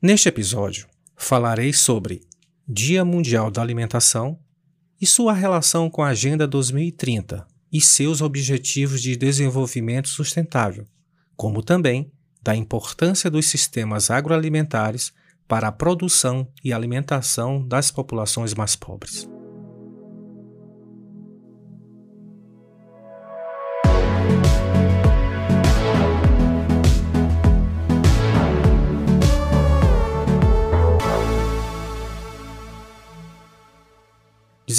[0.00, 0.86] Neste episódio,
[1.16, 2.20] falarei sobre
[2.68, 4.38] Dia Mundial da Alimentação
[5.00, 10.86] e sua relação com a Agenda 2030 e seus Objetivos de Desenvolvimento Sustentável,
[11.36, 15.12] como também da importância dos sistemas agroalimentares
[15.48, 19.28] para a produção e alimentação das populações mais pobres.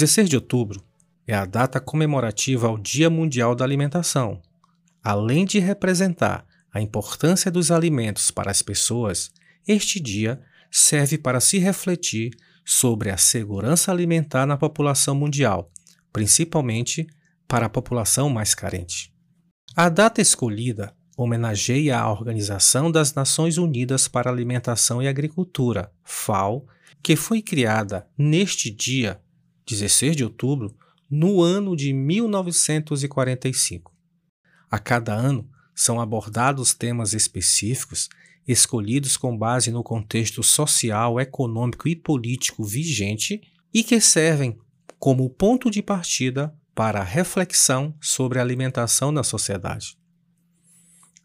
[0.00, 0.82] 16 de outubro
[1.26, 4.40] é a data comemorativa ao Dia Mundial da Alimentação.
[5.04, 9.30] Além de representar a importância dos alimentos para as pessoas,
[9.68, 12.30] este dia serve para se refletir
[12.64, 15.70] sobre a segurança alimentar na população mundial,
[16.10, 17.06] principalmente
[17.46, 19.12] para a população mais carente.
[19.76, 26.66] A data escolhida homenageia a Organização das Nações Unidas para Alimentação e Agricultura, FAO,
[27.02, 29.20] que foi criada neste dia
[29.66, 30.74] 16 de outubro,
[31.10, 33.92] no ano de 1945.
[34.70, 38.08] A cada ano são abordados temas específicos
[38.46, 43.40] escolhidos com base no contexto social, econômico e político vigente
[43.72, 44.58] e que servem
[44.98, 49.98] como ponto de partida para a reflexão sobre a alimentação na sociedade.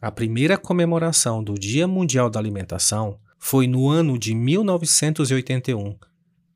[0.00, 5.96] A primeira comemoração do Dia Mundial da Alimentação foi no ano de 1981,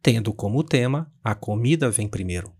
[0.03, 2.53] tendo como tema A Comida Vem Primeiro.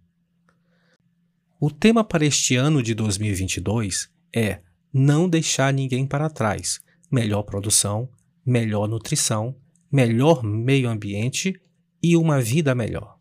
[1.61, 4.61] O tema para este ano de 2022 é
[4.93, 8.09] Não deixar ninguém para trás, melhor produção,
[8.45, 9.57] melhor nutrição,
[9.91, 11.61] melhor meio ambiente
[12.03, 13.17] e uma vida melhor.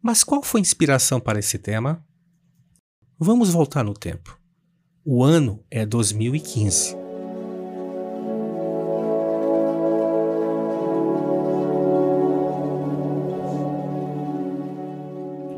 [0.00, 2.04] Mas qual foi a inspiração para esse tema?
[3.18, 4.36] Vamos voltar no tempo.
[5.04, 7.01] O ano é 2015.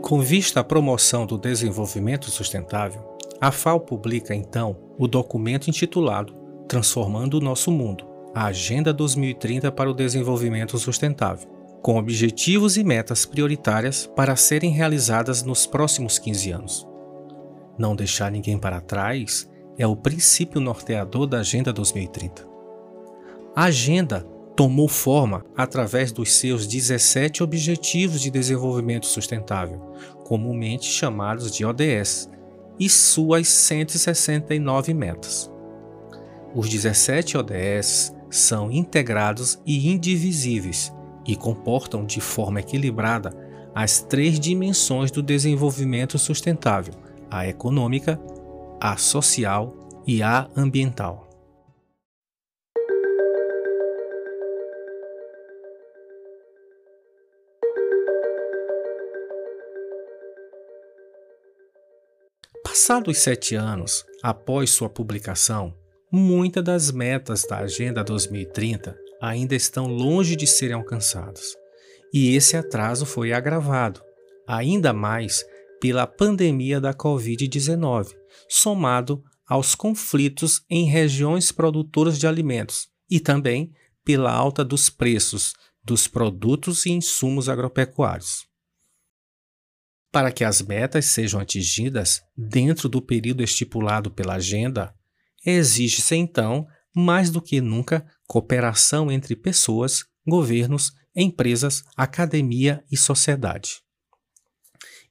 [0.05, 6.35] Com vista à promoção do desenvolvimento sustentável, a FAO publica então o documento intitulado
[6.69, 8.05] Transformando o Nosso Mundo
[8.35, 11.49] a Agenda 2030 para o Desenvolvimento Sustentável,
[11.81, 16.87] com objetivos e metas prioritárias para serem realizadas nos próximos 15 anos.
[17.79, 22.47] Não deixar ninguém para trás é o princípio norteador da Agenda 2030.
[23.57, 24.27] A agenda
[24.57, 29.81] tomou forma através dos seus 17 Objetivos de Desenvolvimento Sustentável,
[30.25, 32.31] comumente chamados de ODS,
[32.79, 35.51] e suas 169 metas.
[36.55, 40.93] Os 17 ODS são integrados e indivisíveis
[41.27, 43.33] e comportam de forma equilibrada
[43.75, 46.95] as três dimensões do desenvolvimento sustentável:
[47.31, 48.21] a econômica,
[48.81, 49.75] a social
[50.07, 51.24] e a ambiental.
[62.87, 65.75] Passados sete anos após sua publicação,
[66.13, 71.57] muitas das metas da Agenda 2030 ainda estão longe de serem alcançadas.
[72.13, 74.03] E esse atraso foi agravado,
[74.47, 75.47] ainda mais
[75.81, 78.13] pela pandemia da Covid-19,
[78.51, 83.73] somado aos conflitos em regiões produtoras de alimentos e também
[84.05, 88.47] pela alta dos preços dos produtos e insumos agropecuários.
[90.15, 94.95] Para que as metas sejam atingidas dentro do período estipulado pela agenda,
[95.45, 103.83] exige-se então, mais do que nunca, cooperação entre pessoas, governos, empresas, academia e sociedade.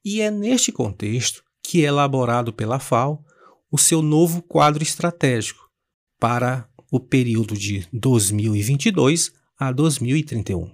[0.06, 3.26] E é neste contexto que é elaborado pela FAO
[3.70, 5.70] o seu novo quadro estratégico
[6.18, 10.74] para o período de 2022 a 2031.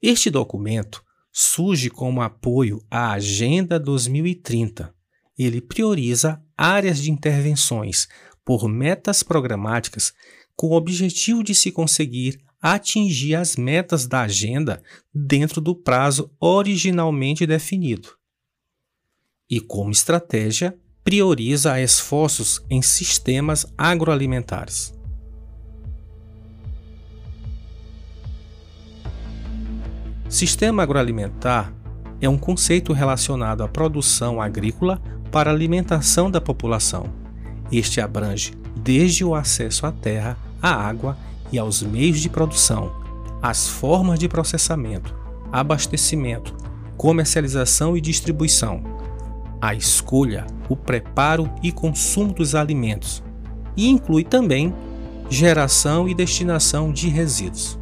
[0.00, 4.94] Este documento surge como apoio à Agenda 2030.
[5.38, 8.08] Ele prioriza áreas de intervenções
[8.44, 10.12] por metas programáticas
[10.56, 14.82] com o objetivo de se conseguir atingir as metas da agenda
[15.14, 18.08] dentro do prazo originalmente definido.
[19.48, 24.97] E como estratégia, prioriza esforços em sistemas agroalimentares.
[30.28, 31.72] Sistema agroalimentar
[32.20, 35.00] é um conceito relacionado à produção agrícola
[35.32, 37.06] para alimentação da população.
[37.72, 41.16] Este abrange desde o acesso à terra, à água
[41.50, 42.92] e aos meios de produção,
[43.40, 45.14] as formas de processamento,
[45.50, 46.54] abastecimento,
[46.94, 48.82] comercialização e distribuição,
[49.62, 53.22] a escolha, o preparo e consumo dos alimentos,
[53.74, 54.74] e inclui também
[55.30, 57.77] geração e destinação de resíduos.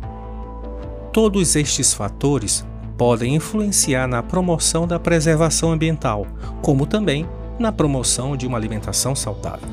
[1.17, 2.63] Todos estes fatores
[2.99, 6.27] podem influenciar na promoção da preservação ambiental,
[6.61, 7.27] como também
[7.59, 9.67] na promoção de uma alimentação saudável.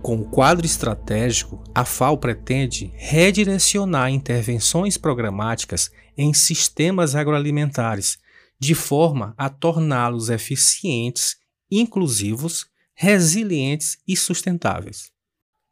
[0.00, 8.16] Com o quadro estratégico, a FAO pretende redirecionar intervenções programáticas em sistemas agroalimentares,
[8.58, 11.36] de forma a torná-los eficientes,
[11.70, 15.13] inclusivos, resilientes e sustentáveis.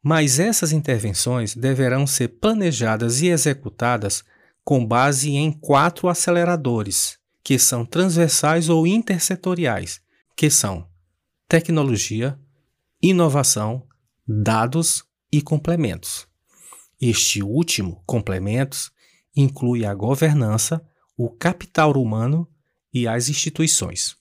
[0.03, 4.21] Mas essas intervenções deverão ser planejadas e executadas
[4.61, 10.01] com base em quatro aceleradores, que são transversais ou intersetoriais,
[10.35, 10.89] que são
[11.47, 12.37] tecnologia,
[13.01, 13.87] inovação,
[14.27, 16.27] dados e complementos.
[16.99, 18.91] Este último, complementos,
[19.35, 20.85] inclui a governança,
[21.17, 22.47] o capital humano
[22.93, 24.15] e as instituições.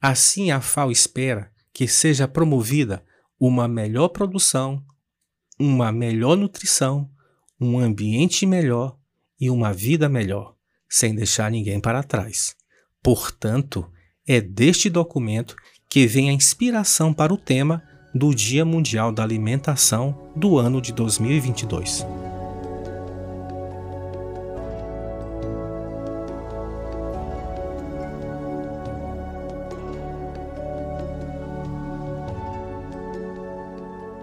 [0.00, 3.04] Assim, a FAO espera que seja promovida
[3.38, 4.82] uma melhor produção,
[5.58, 7.08] uma melhor nutrição,
[7.60, 8.96] um ambiente melhor
[9.40, 10.54] e uma vida melhor,
[10.88, 12.56] sem deixar ninguém para trás.
[13.02, 13.90] Portanto,
[14.26, 15.56] é deste documento
[15.88, 17.82] que vem a inspiração para o tema
[18.14, 22.04] do Dia Mundial da Alimentação do ano de 2022.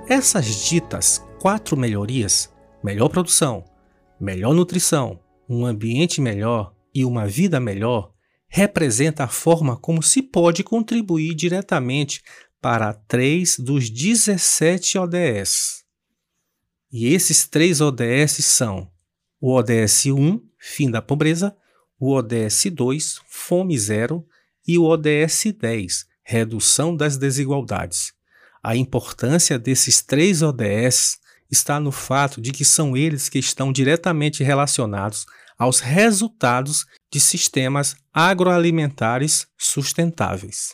[0.07, 2.53] Essas ditas quatro melhorias
[2.83, 3.65] melhor produção,
[4.19, 5.19] melhor nutrição,
[5.49, 8.13] um ambiente melhor e uma vida melhor
[8.47, 12.21] representa a forma como se pode contribuir diretamente
[12.61, 15.83] para três dos 17 ODS.
[16.91, 18.87] E esses três ODS são
[19.41, 21.57] o ODS 1, fim da pobreza,
[21.99, 24.23] o ODS 2, fome zero,
[24.67, 28.14] e o ODS 10, redução das desigualdades.
[28.67, 31.19] A importância desses três ODS
[31.51, 36.83] está no fato de que são eles que estão diretamente relacionados aos resultados
[37.13, 40.73] de sistemas agroalimentares sustentáveis.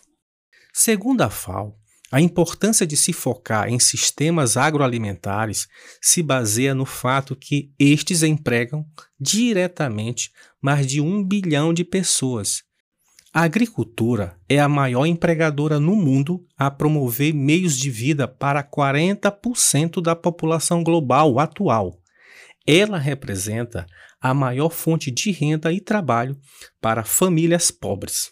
[0.72, 1.78] Segundo a FAO,
[2.10, 5.68] a importância de se focar em sistemas agroalimentares
[6.02, 8.86] se baseia no fato que estes empregam
[9.20, 12.64] diretamente mais de um bilhão de pessoas
[13.34, 20.02] a agricultura é a maior empregadora no mundo a promover meios de vida para 40%
[20.02, 21.98] da população global atual.
[22.68, 23.88] Ela representa
[24.20, 26.38] a maior fonte de renda e trabalho
[26.82, 28.32] para famílias pobres.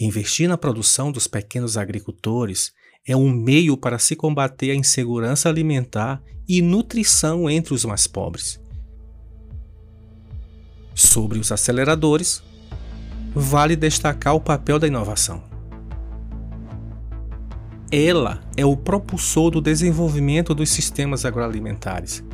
[0.00, 2.72] Investir na produção dos pequenos agricultores
[3.06, 8.60] é um meio para se combater a insegurança alimentar e nutrição entre os mais pobres.
[10.92, 12.42] Sobre os aceleradores,
[13.34, 15.42] vale destacar o papel da inovação.
[17.90, 22.24] Ela é o propulsor do desenvolvimento dos sistemas agroalimentares,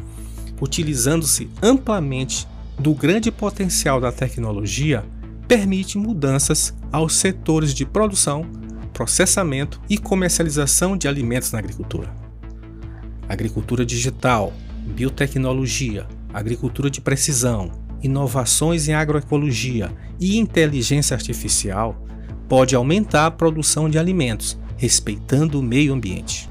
[0.60, 2.46] utilizando-se amplamente
[2.78, 5.04] do grande potencial da tecnologia,
[5.48, 8.46] permite mudanças aos setores de produção,
[8.92, 12.14] processamento e comercialização de alimentos na agricultura.
[13.28, 14.52] Agricultura digital,
[14.86, 17.70] biotecnologia, agricultura de precisão,
[18.02, 19.90] inovações em agroecologia
[20.20, 21.96] e inteligência artificial
[22.48, 26.48] pode aumentar a produção de alimentos, respeitando o meio ambiente.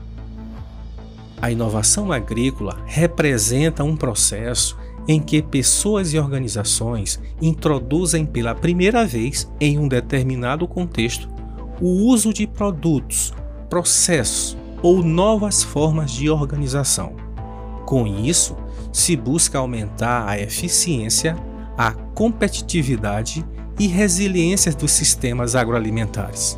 [1.41, 4.77] A inovação agrícola representa um processo
[5.07, 11.29] em que pessoas e organizações introduzem pela primeira vez em um determinado contexto
[11.79, 13.33] o uso de produtos,
[13.69, 17.15] processos ou novas formas de organização.
[17.85, 18.55] Com isso,
[18.91, 21.35] se busca aumentar a eficiência,
[21.77, 23.45] a competitividade
[23.79, 26.57] e resiliência dos sistemas agroalimentares.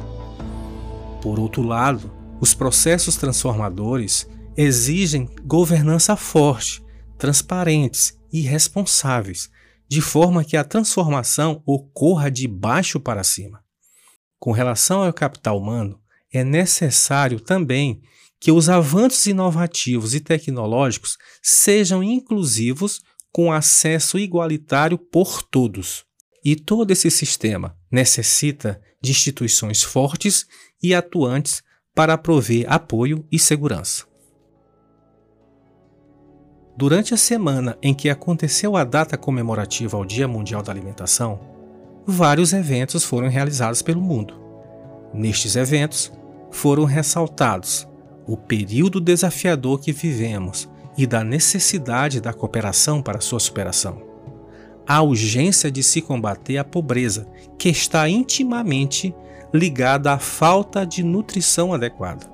[1.22, 6.82] Por outro lado, os processos transformadores exigem governança forte,
[7.18, 9.50] transparentes e responsáveis,
[9.88, 13.62] de forma que a transformação ocorra de baixo para cima.
[14.40, 16.00] Com relação ao capital humano,
[16.32, 18.02] é necessário também
[18.40, 26.06] que os avanços inovativos e tecnológicos sejam inclusivos com acesso igualitário por todos.
[26.44, 30.46] E todo esse sistema necessita de instituições fortes
[30.82, 31.62] e atuantes
[31.94, 34.08] para prover apoio e segurança.
[36.78, 41.42] Durante a semana em que aconteceu a data comemorativa ao Dia Mundial da Alimentação,
[42.08, 44.34] vários eventos foram realizados pelo mundo.
[45.14, 46.10] Nestes eventos,
[46.52, 47.89] foram ressaltados
[48.28, 54.02] o período desafiador que vivemos e da necessidade da cooperação para sua superação.
[54.88, 59.14] A urgência de se combater a pobreza, que está intimamente
[59.54, 62.28] ligada à falta de nutrição adequada.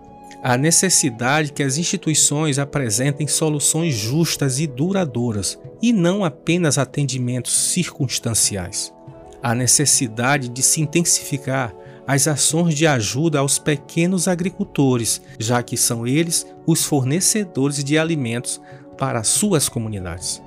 [0.46, 8.94] a necessidade que as instituições apresentem soluções justas e duradouras e não apenas atendimentos circunstanciais.
[9.42, 11.74] A necessidade de se intensificar
[12.08, 18.62] as ações de ajuda aos pequenos agricultores, já que são eles os fornecedores de alimentos
[18.98, 20.42] para suas comunidades.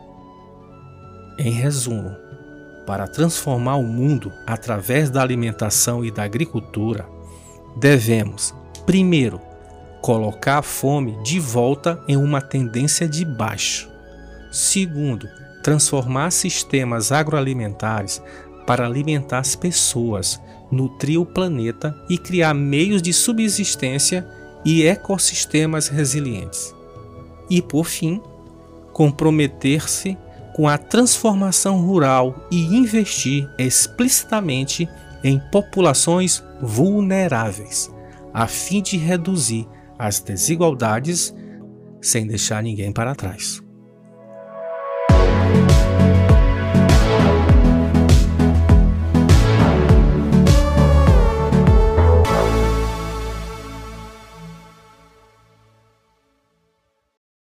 [1.39, 2.17] Em resumo,
[2.87, 7.07] para transformar o mundo através da alimentação e da agricultura,
[7.77, 8.55] devemos,
[8.87, 9.41] primeiro,
[10.01, 13.91] colocar a fome de volta em uma tendência de baixo.
[14.51, 15.29] Segundo,
[15.63, 18.23] transformar sistemas agroalimentares
[18.69, 20.39] para alimentar as pessoas,
[20.71, 24.29] nutrir o planeta e criar meios de subsistência
[24.63, 26.75] e ecossistemas resilientes.
[27.49, 28.21] E, por fim,
[28.93, 30.19] comprometer-se
[30.55, 34.87] com a transformação rural e investir explicitamente
[35.25, 37.91] em populações vulneráveis,
[38.35, 39.67] a fim de reduzir
[39.99, 41.35] as desigualdades
[42.03, 43.63] sem deixar ninguém para trás.